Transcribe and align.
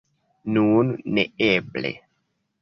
Nun 0.55 0.89
neeble! 1.19 1.93